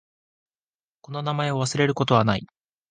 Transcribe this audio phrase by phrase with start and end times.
[1.01, 2.47] この名前を忘れることはない。